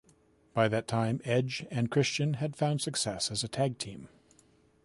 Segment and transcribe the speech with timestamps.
[0.55, 4.09] By that time, Edge and Christian had found success as a tag team.